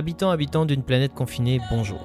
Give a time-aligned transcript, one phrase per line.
[0.00, 2.00] Habitants, habitants d'une planète confinée, bonjour.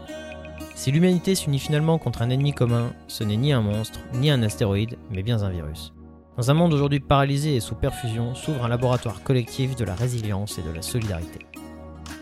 [0.76, 4.44] Si l'humanité s'unit finalement contre un ennemi commun, ce n'est ni un monstre, ni un
[4.44, 5.94] astéroïde, mais bien un virus.
[6.36, 10.60] Dans un monde aujourd'hui paralysé et sous perfusion, s'ouvre un laboratoire collectif de la résilience
[10.60, 11.40] et de la solidarité.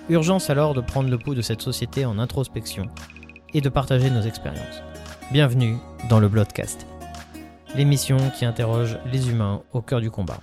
[0.09, 2.85] Urgence alors de prendre le pouls de cette société en introspection
[3.55, 4.83] et de partager nos expériences.
[5.31, 5.77] Bienvenue
[6.07, 6.85] dans le Bloodcast,
[7.75, 10.39] l'émission qui interroge les humains au cœur du combat.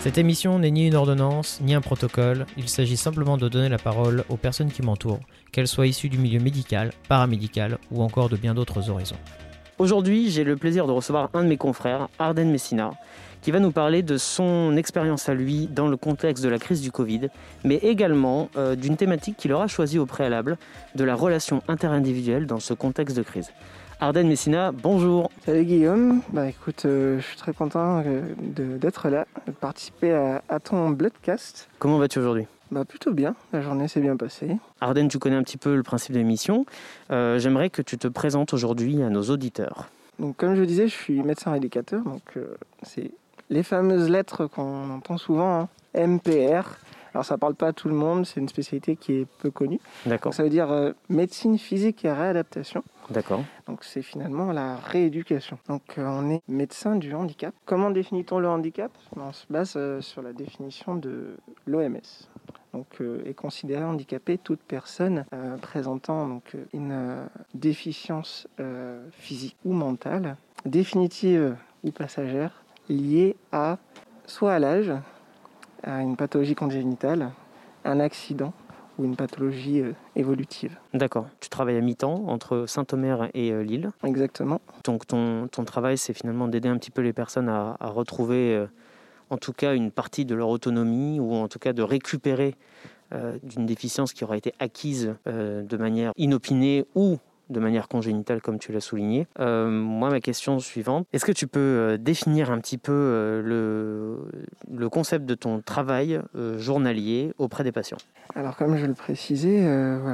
[0.00, 3.78] Cette émission n'est ni une ordonnance, ni un protocole, il s'agit simplement de donner la
[3.78, 5.18] parole aux personnes qui m'entourent,
[5.50, 9.16] qu'elles soient issues du milieu médical, paramédical ou encore de bien d'autres horizons.
[9.78, 12.92] Aujourd'hui, j'ai le plaisir de recevoir un de mes confrères, Arden Messina,
[13.42, 16.80] qui va nous parler de son expérience à lui dans le contexte de la crise
[16.80, 17.28] du Covid,
[17.64, 20.58] mais également euh, d'une thématique qu'il aura choisie au préalable,
[20.94, 23.50] de la relation interindividuelle dans ce contexte de crise.
[24.00, 25.28] Arden Messina, bonjour.
[25.44, 30.60] Salut Guillaume, bah écoute, euh, je suis très content euh, d'être là, de participer à,
[30.60, 31.68] ton Bloodcast.
[31.80, 32.46] Comment vas-tu aujourd'hui?
[32.70, 34.56] Bah plutôt bien, la journée s'est bien passée.
[34.80, 36.64] Arden, tu connais un petit peu le principe de l'émission.
[37.10, 39.88] Euh, j'aimerais que tu te présentes aujourd'hui à nos auditeurs.
[40.20, 42.38] Donc comme je disais, je suis médecin éducateur, donc
[42.84, 43.10] c'est
[43.50, 45.68] les fameuses lettres qu'on entend souvent, hein.
[45.96, 46.78] MPR.
[47.14, 49.80] Alors ça parle pas à tout le monde, c'est une spécialité qui est peu connue.
[50.06, 50.32] D'accord.
[50.32, 50.68] Ça veut dire
[51.08, 52.84] médecine physique et réadaptation.
[53.10, 53.42] D'accord.
[53.66, 55.58] Donc c'est finalement la rééducation.
[55.68, 57.54] Donc euh, on est médecin du handicap.
[57.64, 58.92] Comment définit-on le handicap?
[59.16, 62.28] On se base euh, sur la définition de l'OMS.
[62.74, 65.24] Donc euh, est considéré handicapé toute personne
[65.62, 68.46] présentant donc une déficience
[69.12, 73.78] physique ou mentale, définitive ou passagère, liée à
[74.26, 74.92] soit à l'âge,
[75.82, 77.30] à une pathologie congénitale,
[77.84, 78.52] un accident
[78.98, 80.76] ou une pathologie euh, évolutive.
[80.94, 81.26] D'accord.
[81.40, 83.90] Tu travailles à mi-temps entre Saint-Omer et euh, Lille.
[84.04, 84.60] Exactement.
[84.84, 88.66] Donc ton, ton travail, c'est finalement d'aider un petit peu les personnes à, retrouver euh,
[89.30, 92.54] en tout cas une partie de leur autonomie ou en tout cas de récupérer
[93.42, 97.16] d'une déficience qui aura été acquise de manière inopinée ou
[97.50, 99.26] de manière congénitale, comme tu l'as souligné.
[99.40, 104.26] Euh, moi, ma question suivante, est-ce que tu peux euh, définir un petit peu euh,
[104.68, 106.18] le, concept de ton travail
[106.56, 107.98] journalier auprès des patients?
[108.34, 109.62] Alors, comme je le précisais,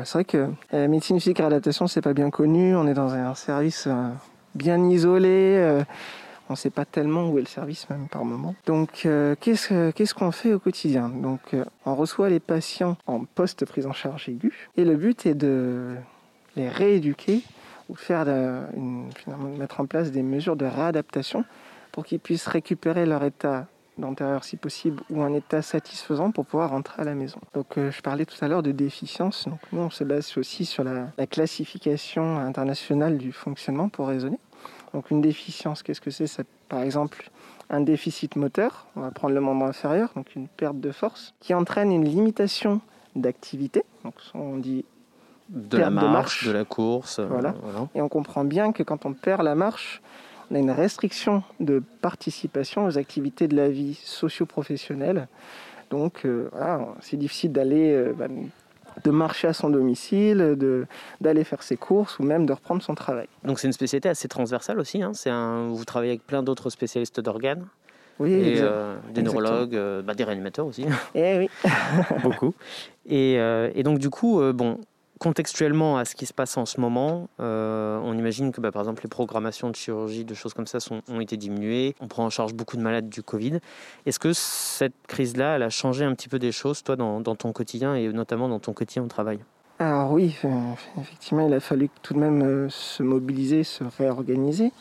[0.05, 2.75] c'est vrai que la médecine physique et réadaptation, c'est pas bien connu.
[2.75, 3.89] On est dans un service
[4.57, 5.85] bien isolé.
[6.49, 8.57] on ne sait pas tellement où est le service même par moment.
[8.67, 9.07] Donc
[9.41, 11.09] qu'est-ce qu'est-ce qu'on fait au quotidien?
[11.09, 11.55] Donc
[11.87, 15.95] on reçoit les patients en post prise en charge aiguë et le but est de
[16.57, 17.43] les rééduquer
[17.89, 18.25] ou faire
[19.17, 21.45] finalement, mettre en place des mesures de réadaptation
[21.93, 23.67] pour qu'ils puissent récupérer leur état
[23.99, 27.39] d'antérieur si possible ou un état satisfaisant pour pouvoir rentrer à la maison.
[27.55, 29.47] Donc euh, je parlais tout à l'heure de déficience.
[29.49, 34.39] Donc nous on se base aussi sur la, classification internationale du fonctionnement pour raisonner.
[34.93, 36.27] Donc une déficience, qu'est-ce que c'est?
[36.27, 37.31] C'est par exemple
[37.71, 41.55] un déficit moteur, on va prendre le membre inférieur, donc une perte de force, qui
[41.55, 42.81] entraîne une limitation
[43.17, 43.85] d'activité.
[44.05, 44.85] Donc on dit
[45.49, 47.19] de la marche, de, la course.
[47.19, 47.55] Euh, voilà.
[47.95, 50.03] Et on comprend bien que quand on perd la marche,
[50.51, 55.29] on a une restriction de participation aux activités de la vie socio-professionnelle.
[55.91, 58.27] Donc euh, voilà, c'est difficile d'aller, euh, bah,
[59.05, 60.87] de marcher à son domicile, de,
[61.21, 63.29] d'aller faire ses courses ou même de reprendre son travail.
[63.45, 65.03] Donc c'est une spécialité assez transversale aussi.
[65.03, 65.13] Hein.
[65.15, 67.67] c'est un, vous travaillez avec plein d'autres spécialistes d'organes.
[68.21, 68.63] Oui, et,
[69.13, 70.87] des neurologues, bah, des réanimateurs aussi.
[71.17, 71.51] Eh oui.
[72.23, 72.55] Beaucoup.
[73.07, 74.79] Et, et, donc du coup, bon,
[75.25, 78.83] contextuellement à ce qui se passe en ce moment, euh, on imagine que bah, par
[78.83, 81.95] exemple les programmations de chirurgie, de choses comme ça sont, ont été diminuées.
[82.01, 83.61] On prend en charge beaucoup de malades du Covid.
[84.05, 87.53] Est-ce que cette crise-là, elle a changé un petit peu des choses, toi, dans, ton
[87.53, 89.39] quotidien et notamment dans ton quotidien au travail?
[89.79, 90.51] Alors oui, euh,
[91.01, 94.73] effectivement, il a fallu tout de même euh, se mobiliser, se réorganiser.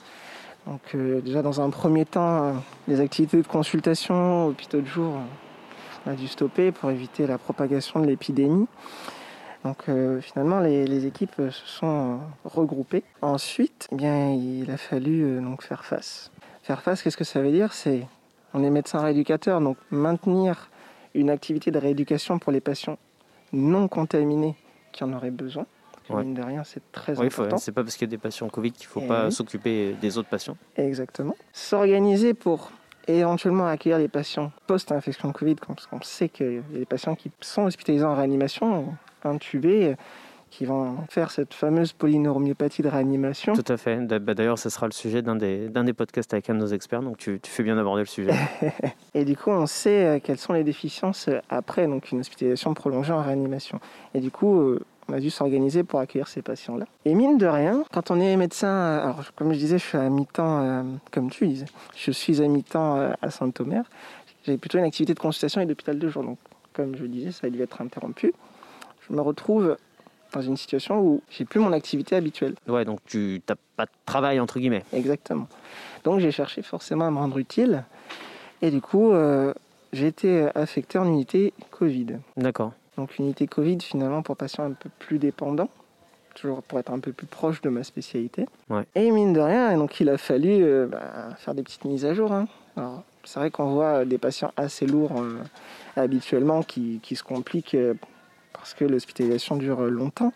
[0.67, 0.93] Donc
[1.23, 2.53] déjà dans un premier temps,
[2.89, 5.13] les activités de consultation, hôpitaux de jour,
[6.05, 8.67] on a dû stopper pour éviter la propagation de l'épidémie.
[9.63, 13.03] Donc euh, finalement, les, équipes se sont regroupées.
[13.21, 16.31] Ensuite, eh bien, il a fallu euh, donc faire face.
[16.63, 17.73] Faire face, qu'est-ce que ça veut dire?
[17.73, 18.05] C'est,
[18.53, 20.69] on est médecin rééducateur, donc maintenir
[21.13, 22.97] une activité de rééducation pour les patients
[23.51, 24.55] non contaminés
[24.91, 25.65] qui en auraient besoin.
[26.09, 27.57] Mine de rien, c'est très oui, important.
[27.57, 29.93] C'est pas parce qu'il y a des patients Covid qu'il ne faut eh pas s'occuper
[29.93, 30.57] des autres patients.
[30.75, 31.35] Exactement.
[31.53, 32.71] S'organiser pour
[33.07, 37.31] éventuellement accueillir les patients post-infection Covid, parce qu'on sait qu'il y a des patients qui
[37.39, 39.95] sont hospitalisés en réanimation, intubés
[40.49, 43.53] qui vont faire cette fameuse polyneuroméopathie de réanimation.
[43.53, 43.99] Tout à fait.
[44.19, 47.01] Bah, d'ailleurs, ce sera le sujet d'un des, des podcasts avec un de nos experts,
[47.01, 48.33] donc tu, tu fais bien d'aborder le sujet.
[49.15, 53.13] et du coup, on sait euh, quelles sont les déficiences après donc une hospitalisation prolongée
[53.13, 53.79] en réanimation.
[54.13, 54.77] Et du coup,
[55.09, 56.85] on a dû s'organiser pour accueillir ces patients-là.
[57.05, 59.97] Et mine de rien, quand on est médecin, euh, alors comme je disais, je suis
[59.97, 61.65] à mi-temps, euh, comme tu disais,
[61.95, 63.83] je suis à mi-temps euh, à Saint-Omer.
[64.45, 66.23] J'avais plutôt une activité de consultation et d'hôpital de jour.
[66.23, 66.37] Donc,
[66.73, 68.33] comme je disais, ça a dû être interrompu.
[69.07, 69.77] Je me retrouve
[70.33, 72.55] dans une situation où j'ai plus mon activité habituelle.
[72.67, 74.83] Ouais, donc tu n'as pas de travail entre guillemets.
[74.93, 75.47] Exactement.
[76.03, 77.83] Donc j'ai cherché forcément à me rendre utile.
[78.61, 79.13] Et du coup,
[79.91, 82.17] j'ai été affecté en unité Covid.
[82.37, 82.71] D'accord.
[82.97, 85.69] Donc unité Covid finalement pour patients un peu plus dépendants,
[86.35, 88.45] toujours pour être un peu plus proche de ma spécialité.
[88.95, 92.13] Et mine de rien, donc il a fallu euh, bah, faire des petites mises à
[92.13, 92.31] jour.
[92.31, 92.47] Hein.
[93.23, 95.39] c'est vrai qu'on voit des patients assez lourds euh,
[95.95, 97.95] habituellement qui, qui, se compliquent euh,
[98.53, 100.33] parce que l'hospitalisation dure longtemps.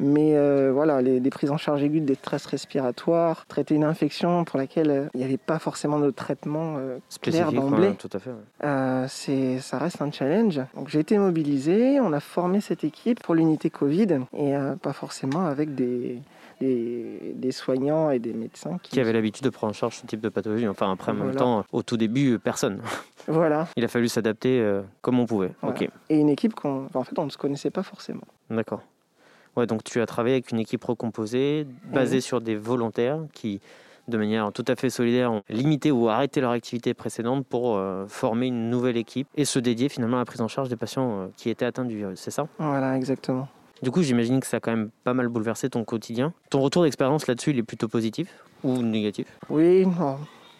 [0.00, 4.58] Mais euh, voilà, les, prises en charge aiguës des stress respiratoires, traiter une infection pour
[4.58, 7.94] laquelle euh, il n'y avait pas forcément de traitement euh, clair d'emblée.
[7.94, 9.08] tout à fait.
[9.08, 10.60] c'est, ça reste un challenge.
[10.74, 15.46] Donc j'ai été mobilisé, on a formé cette équipe pour l'unité Covid et pas forcément
[15.46, 16.18] avec des,
[16.62, 20.28] des, soignants et des médecins qui, avaient l'habitude de prendre en charge ce type de
[20.28, 20.68] pathologie.
[20.68, 22.80] Enfin, après, en même temps, au tout début, personne.
[23.28, 23.68] Voilà.
[23.76, 25.52] Il a fallu s'adapter comme on pouvait.
[26.08, 28.24] Et une équipe qu'on en fait, on ne se connaissait pas forcément.
[28.50, 28.82] D'accord.
[29.56, 33.60] Ouais, donc tu as travaillé avec une équipe recomposée, basée sur des volontaires qui,
[34.08, 38.06] de manière tout à fait solidaire, ont limité ou arrêté leur activité précédente pour euh,
[38.08, 41.20] former une nouvelle équipe et se dédier finalement à la prise en charge des patients
[41.20, 42.48] euh, qui étaient atteints du virus, c'est ça?
[42.58, 43.46] Voilà, exactement.
[43.82, 46.32] Du coup, j'imagine que ça a quand même pas mal bouleversé ton quotidien.
[46.50, 48.32] Ton retour d'expérience là-dessus, il est plutôt positif
[48.62, 49.26] ou négatif?
[49.50, 49.84] Oui,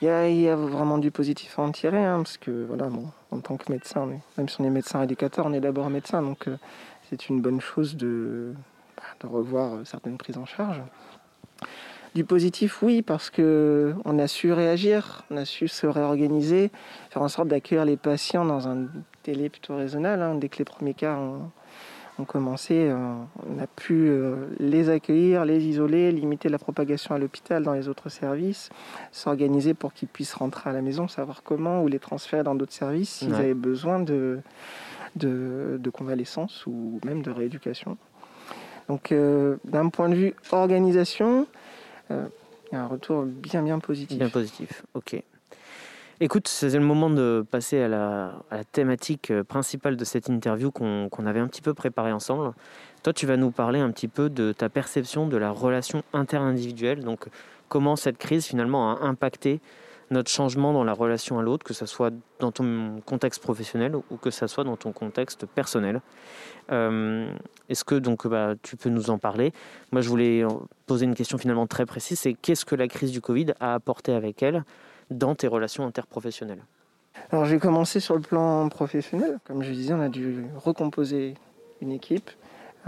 [0.00, 2.88] il y, a, vraiment du positif à en tirer, hein, parce que voilà,
[3.30, 6.48] en tant que médecin, même si on est médecin éducateur, on est d'abord médecin, donc
[6.48, 6.56] euh,
[7.08, 8.52] c'est une bonne chose de,
[9.20, 10.82] de revoir euh, certaines prises en charge.
[12.16, 16.72] Du positif, oui, parce que on a su réagir, on a su se réorganiser,
[17.10, 18.88] faire en sorte d'accueillir les patients dans un
[19.24, 20.20] délai plutôt raisonnable.
[20.20, 20.34] Hein.
[20.34, 21.50] Dès que les premiers cas ont,
[22.24, 23.14] commencé, euh,
[23.46, 27.88] on a pu euh, les accueillir, les isoler, limiter la propagation à l'hôpital dans les
[27.88, 28.70] autres services,
[29.10, 32.72] s'organiser pour qu'ils puissent rentrer à la maison, savoir comment, ou les transférer dans d'autres
[32.72, 34.40] services s'ils avaient besoin de,
[35.16, 37.96] de convalescence ou même de rééducation.
[38.88, 41.46] Donc euh, d'un point de vue organisation,
[42.10, 42.26] euh,
[42.70, 44.18] il y a un retour bien bien positif.
[44.18, 45.22] Bien positif, ok.
[46.24, 48.32] Écoute, c'est le moment de passer à la,
[48.70, 52.52] thématique euh, principale de cette interview qu'on avait un petit peu préparée ensemble.
[53.02, 57.02] Toi, tu vas nous parler un petit peu de ta perception de la relation interindividuelle,
[57.02, 57.26] donc
[57.68, 59.60] comment cette crise finalement a impacté
[60.12, 64.16] notre changement dans la relation à l'autre, que ce soit dans ton contexte professionnel ou
[64.16, 66.02] que ce soit dans ton contexte personnel.
[66.70, 67.34] Euh,
[67.68, 69.52] est-ce que donc bah, tu peux nous en parler?
[69.90, 70.44] Moi, je voulais
[70.86, 74.12] poser une question finalement très précise, c'est qu'est-ce que la crise du Covid a apporté
[74.12, 74.62] avec elle?
[75.12, 76.62] Dans tes relations interprofessionnelles
[77.30, 79.38] Alors j'ai commencé sur le plan professionnel.
[79.46, 81.34] Comme je disais, on a dû recomposer
[81.80, 82.30] une équipe.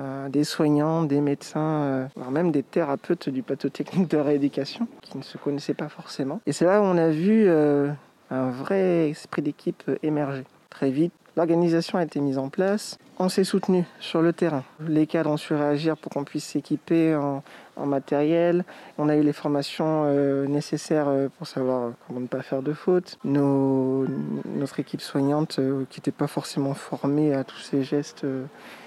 [0.00, 5.16] Euh, des soignants, des médecins, euh, voire même des thérapeutes du plateau de rééducation qui
[5.16, 6.40] ne se connaissaient pas forcément.
[6.46, 7.92] Et c'est là où on a vu euh,
[8.30, 10.42] un vrai esprit d'équipe émerger.
[10.68, 12.98] Très vite, l'organisation a été mise en place.
[13.18, 14.64] On s'est soutenu sur le terrain.
[14.80, 17.42] Les cadres ont su réagir pour qu'on puisse s'équiper en,
[17.86, 18.64] matériel.
[18.98, 20.04] On a eu les formations
[20.46, 23.18] nécessaires pour savoir comment ne pas faire de fautes.
[23.24, 25.60] notre équipe soignante,
[25.90, 28.24] qui n'était pas forcément formée à tous ces gestes,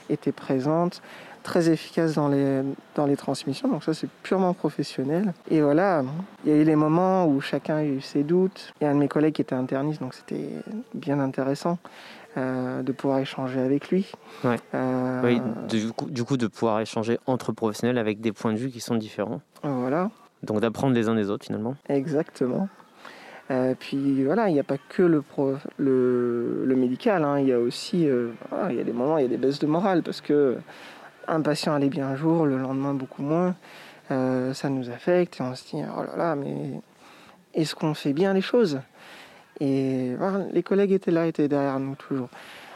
[0.09, 1.01] était présente,
[1.43, 2.61] très efficace dans les,
[2.95, 3.69] dans les transmissions.
[3.69, 5.33] Donc ça, c'est purement professionnel.
[5.49, 6.03] Et voilà,
[6.43, 8.73] il y a eu les moments où chacun a eu ses doutes.
[8.79, 10.49] Il y a un de mes collègues qui était interniste, donc c'était
[10.93, 11.77] bien intéressant.
[12.37, 14.11] Euh, de pouvoir échanger avec lui.
[14.43, 14.57] Ouais.
[14.75, 18.59] Euh, oui, du coup, du coup, de pouvoir échanger entre professionnels avec des points de
[18.59, 19.41] vue qui sont différents.
[19.63, 20.11] Voilà.
[20.43, 21.75] Donc d'apprendre les uns des autres finalement.
[21.89, 22.69] Exactement.
[23.49, 25.23] Euh, puis voilà, il n'y a pas que le,
[25.77, 27.39] le, médical, hein.
[27.39, 28.29] il y a aussi euh,
[28.69, 30.57] il y a des moments, il y a des baisses de morale parce que
[31.27, 33.55] un patient allait bien un jour, le lendemain beaucoup moins.
[34.09, 36.81] Ça nous affecte et on se dit oh là là, mais
[37.55, 38.79] est-ce qu'on fait bien les choses?
[39.59, 40.13] Et
[40.51, 42.29] les collègues étaient là, étaient derrière nous toujours.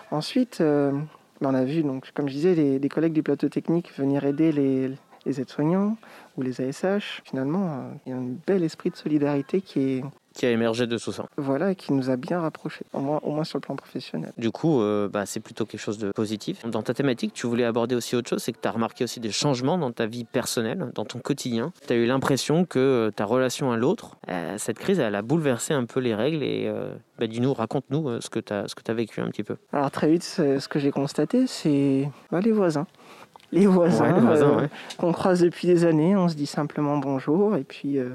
[0.09, 1.07] Ensuite, ben,
[1.41, 4.91] on a vu, donc, comme je disais, les, collègues du plateau technique venir aider les,
[5.25, 5.97] les aides-soignants
[6.37, 7.21] ou les ASH.
[7.25, 10.97] Finalement, il y a un bel esprit de solidarité qui est, qui a émergé de
[10.97, 11.25] tout ça.
[11.37, 14.31] Voilà, et qui nous a bien rapprochés, au moins, au moins sur le plan professionnel.
[14.37, 16.65] Du coup, euh, bah, c'est plutôt quelque chose de positif.
[16.65, 19.19] Dans ta thématique, tu voulais aborder aussi autre chose, c'est que tu as remarqué aussi
[19.19, 21.73] des changements dans ta vie personnelle, dans ton quotidien.
[21.85, 25.21] Tu as eu l'impression que euh, ta relation à l'autre, euh, cette crise, elle a
[25.21, 26.71] bouleversé un peu les règles et
[27.19, 29.57] bah, dis-nous, raconte-nous ce que tu as, as vécu un petit peu.
[29.73, 32.87] Alors très vite, ce que j'ai constaté, c'est bah, les voisins.
[33.51, 34.69] les voisins, Ouais, voisins, euh, ouais.
[34.97, 36.15] qu'on croise depuis des années.
[36.15, 38.09] On se dit simplement bonjour et puis, euh,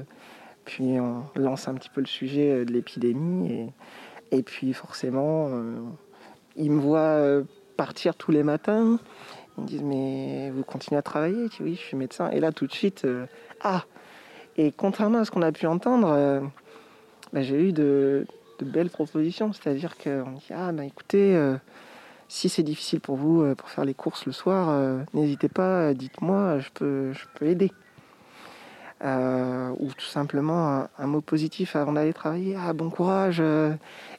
[0.67, 3.51] puis on lance un petit peu le sujet euh, de l'épidémie.
[3.51, 5.77] Et, et puis forcément, euh,
[6.57, 7.43] ils me voient euh,
[7.77, 8.99] partir tous les matins.
[9.57, 11.47] Ils me disent mais vous continuez à travailler?
[11.51, 12.29] Je dis oui, je suis médecin.
[12.31, 13.25] Et là tout de suite, euh,
[13.61, 13.85] ah
[14.57, 16.51] Et contrairement à ce qu'on a pu entendre,
[17.31, 18.27] bah, j'ai eu de,
[18.61, 19.53] belles propositions.
[19.53, 21.39] C'est-à-dire qu'on dit ah bah écoutez,
[22.27, 26.69] si c'est difficile pour vous pour faire les courses le soir, n'hésitez pas, dites-moi, je
[26.73, 27.71] peux, je peux aider.
[29.03, 32.55] Euh, ou tout simplement un, un mot positif avant d'aller travailler.
[32.59, 33.37] Ah, bon courage.
[33.39, 33.73] euh.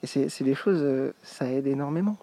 [0.05, 2.17] Et c'est des choses, euh, ça aide énormément.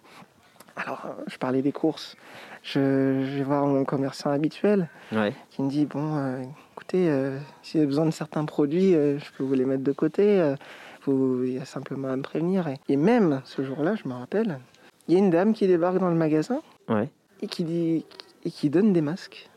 [0.77, 2.15] Alors, euh, je parlais des courses.
[2.63, 5.33] Je, je vais voir mon commerçant habituel Ouais.
[5.50, 6.41] qui me dit Bon, euh,
[6.74, 9.91] écoutez, euh, si vous avez besoin de certains produits, je peux vous les mettre de
[9.91, 10.53] côté.
[11.01, 12.67] faut- il y a simplement à me prévenir.
[12.69, 14.59] Et, et même ce jour-là, je me rappelle,
[15.07, 17.09] il y a une dame qui débarque dans le magasin Ouais.
[17.41, 18.05] et qui, dit,
[18.45, 19.50] et qui donne des masques.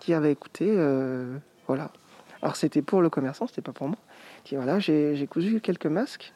[0.00, 1.36] Qui avait écouté, euh,
[1.68, 1.90] voilà.
[2.46, 3.96] Alors c'était pour le commerçant, c'était pas pour moi.
[4.44, 6.32] Il dit voilà, j'ai cousu quelques masques,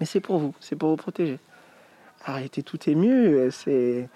[0.00, 1.38] mais c'est pour vous, c'est pour vous protéger.
[2.24, 4.08] Alors il était tout ému, euh, c'est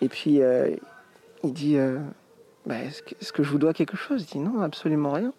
[0.00, 0.70] et puis euh,
[1.42, 1.98] il dit euh,
[2.66, 4.22] Bah, est-ce que, je vous dois quelque chose?
[4.22, 5.32] Il dit non, absolument rien.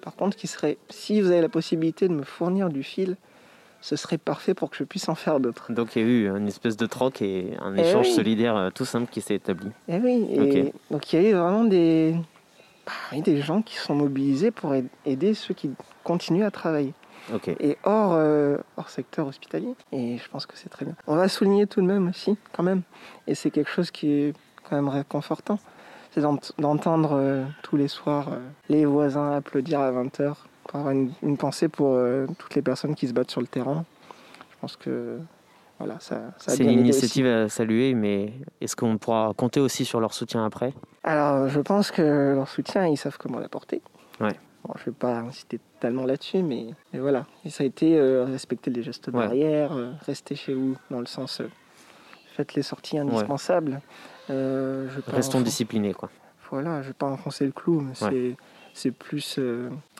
[0.00, 3.16] Par contre, qui serait, si vous avez la possibilité de me fournir du fil,
[3.80, 5.72] ce serait parfait pour que je puisse en faire d'autres.
[5.72, 8.14] Donc il y a eu une espèce de troc et un Eh échange oui.
[8.14, 9.70] solidaire tout simple qui s'est établi.
[9.88, 12.14] Et Eh oui, et donc il y a eu vraiment des,
[12.88, 15.70] bah oui, des gens qui sont mobilisés pour aid- aider ceux qui
[16.04, 16.94] continuent à travailler.
[17.60, 19.74] Et hors, euh, hors secteur hospitalier.
[19.92, 20.94] Et je pense que c'est très bien.
[21.06, 22.82] On va souligner tout de même aussi, quand même.
[23.26, 24.34] Et c'est quelque chose qui est
[24.68, 25.58] quand même réconfortant.
[26.12, 28.38] C'est d'ent- d'entendre euh, tous les soirs euh,
[28.70, 30.34] les voisins applaudir à 20h.
[30.64, 31.98] Pour avoir une, une pensée pour
[32.38, 33.84] toutes les personnes qui se battent sur le terrain.
[34.50, 35.18] Je pense que
[35.78, 36.88] voilà, ça, ça a C'est une aidé aussi.
[36.90, 40.72] initiative à saluer, mais est-ce qu'on pourra compter aussi sur leur soutien après?
[41.04, 43.80] Alors, je pense que leur soutien, ils savent comment l'apporter.
[44.20, 44.34] Ouais.
[44.64, 47.26] Bon, je ne vais pas insister tellement là-dessus, mais, mais voilà.
[47.44, 49.12] Et ça a été euh, respecter les gestes Ouais.
[49.12, 51.48] barrières, euh, rester chez vous, dans le sens euh,
[52.34, 53.80] faites les sorties indispensables.
[54.30, 56.10] Euh, Restons disciplinés, quoi.
[56.50, 58.36] Voilà, je ne vais pas enfoncer le clou, mais c'est,
[58.74, 59.38] c'est plus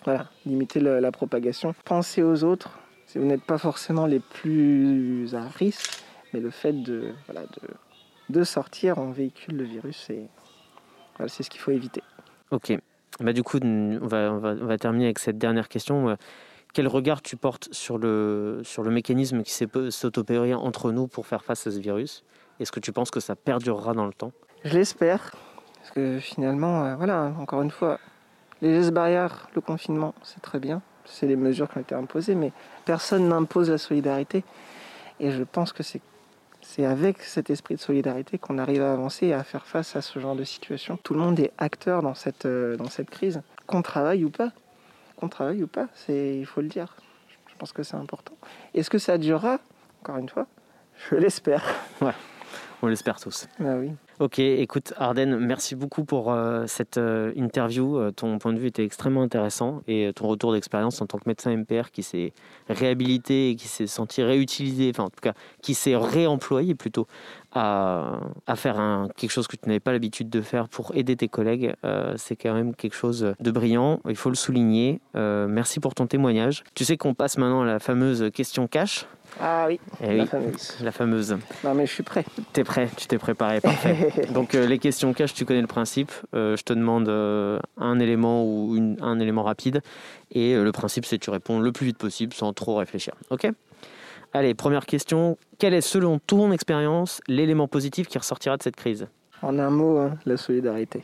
[0.05, 1.75] voilà, limiter la, la propagation.
[1.85, 2.71] Pensez aux autres.
[3.09, 7.69] Si vous n'êtes pas forcément les plus à risque, mais le fait de, voilà, de,
[8.29, 10.11] de sortir, on véhicule le virus
[11.17, 12.03] voilà, c'est ce qu'il faut éviter.
[12.51, 12.79] Ok.
[13.21, 16.11] Bah, du coup, on va, on, va, on va terminer avec cette dernière question.
[16.11, 16.17] Euh,
[16.75, 21.27] Quel regard tu portes sur le, sur le mécanisme qui s'est opéré entre nous pour
[21.27, 22.25] faire face à ce virus?
[22.61, 24.33] Est-ce que tu penses que ça perdurera dans le temps?
[24.65, 25.35] Je l'espère,
[25.79, 27.99] parce que finalement, euh, voilà, encore une fois,
[28.61, 32.35] les gestes barrières, le confinement, c'est très bien, c'est les mesures qui ont été imposées,
[32.35, 32.53] mais
[32.85, 34.45] personne n'impose la solidarité.
[35.21, 36.01] Et je pense que c'est
[36.61, 40.03] c'est avec cet esprit de solidarité qu'on arrive à avancer et à faire face à
[40.03, 40.99] ce genre de situation.
[41.03, 44.53] Tout le monde est acteur dans cette, euh, dans cette crise, qu'on travaille ou pas.
[45.17, 46.95] Qu'on travaille ou pas, c'est, il faut le dire.
[47.47, 48.35] Je pense que c'est important.
[48.75, 49.59] Est-ce que ça durera?
[50.03, 50.47] Encore une fois,
[51.11, 51.65] je l'espère.
[52.83, 53.49] On l'espère tous.
[53.61, 53.93] Ah oui.
[54.21, 57.99] Ok, écoute Arden, merci beaucoup pour euh, cette euh, interview.
[57.99, 61.29] Euh, ton point de vue était extrêmement intéressant et ton retour d'expérience en tant que
[61.29, 62.33] médecin MPR qui s'est
[62.69, 67.07] réhabilité et qui s'est senti réutilisé, enfin en tout cas qui s'est réemployé plutôt
[67.55, 71.17] à, à faire un, quelque chose que tu n'avais pas l'habitude de faire pour aider
[71.17, 71.75] tes collègues.
[71.85, 75.01] Euh, c'est quand même quelque chose de brillant, il faut le souligner.
[75.17, 76.65] Euh, merci pour ton témoignage.
[76.75, 79.07] Tu sais qu'on passe maintenant à la fameuse question cash?
[79.41, 80.77] Ah oui, Eh la oui, fameuse.
[80.83, 81.37] la fameuse.
[81.63, 82.25] Non mais je suis prêt.
[82.55, 84.11] T'es prêt, tu t'es préparé, parfait.
[84.33, 86.11] Donc euh, les questions cash, tu connais le principe.
[86.35, 89.83] Euh, je te demande euh, un élément ou une- un élément rapide.
[90.33, 93.15] Et le principe, c'est que tu réponds le plus vite possible sans trop réfléchir.
[93.31, 93.49] Ok?
[94.35, 95.39] Allez, première question.
[95.59, 99.09] Quel est, selon ton expérience, l'élément positif qui ressortira de cette crise?
[99.43, 101.03] En un mot, hein, la solidarité.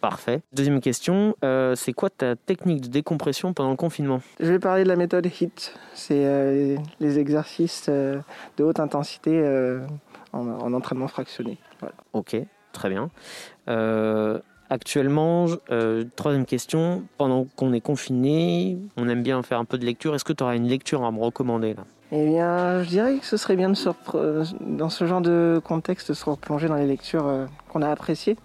[0.00, 0.42] Parfait.
[0.52, 1.34] Deuxième question.
[1.44, 4.20] euh, c'est quoi ta technique de décompression pendant le confinement?
[4.38, 5.72] Je vais parler de la méthode HIT.
[5.94, 8.20] C'est euh, les exercices euh,
[8.58, 9.42] de haute intensité
[10.32, 11.58] en, en entraînement fractionné.
[11.80, 11.94] Voilà.
[12.12, 12.36] Ok,
[12.72, 13.10] très bien.
[14.70, 15.46] Actuellement,
[16.14, 17.02] troisième question.
[17.16, 20.14] Pendant qu'on est confiné, on aime bien faire un peu de lecture.
[20.14, 21.84] Est-ce que tu auras une lecture à me recommander là?
[22.10, 23.90] Eh bien, je dirais que ce serait bien de se
[24.60, 28.36] dans ce genre de contexte de se replonger dans les lectures euh, qu'on a appréciées.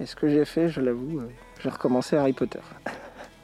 [0.00, 1.28] Et ce que j'ai fait, je l'avoue, euh,
[1.62, 2.60] j'ai recommencé Harry Potter.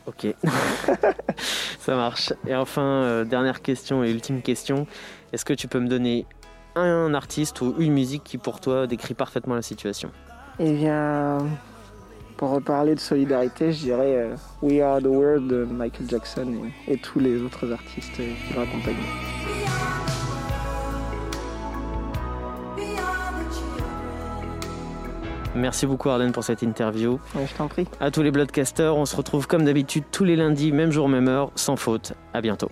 [0.04, 0.26] Ok,
[1.78, 2.32] ça marche.
[2.48, 4.88] Et enfin, euh, dernière question et ultime question.
[5.32, 6.26] Est-ce que tu peux me donner
[6.74, 10.10] un artiste ou une musique qui pour toi décrit parfaitement la situation?
[10.58, 11.38] Eh bien,
[12.42, 16.52] pour reparler de solidarité, je dirais euh, We Are the World de Michael Jackson
[16.88, 18.96] et, et tous les autres artistes qui children.
[25.54, 27.20] Merci beaucoup Arden pour cette interview.
[27.36, 27.86] Ouais, je t'en prie.
[28.00, 31.28] À tous les bloodcasters, on se retrouve comme d'habitude tous les lundis, même jour, même
[31.28, 32.14] heure, sans faute.
[32.34, 32.70] À bientôt.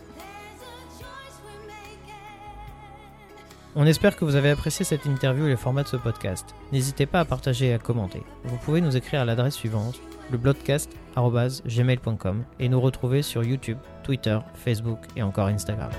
[3.76, 6.56] On espère que vous avez apprécié cette interview et le format de ce podcast.
[6.72, 8.24] N'hésitez pas à partager et à commenter.
[8.44, 10.00] Vous pouvez nous écrire à l'adresse suivante
[10.32, 15.90] lebloodcast.gmail.com et nous retrouver sur YouTube, Twitter, Facebook et encore Instagram.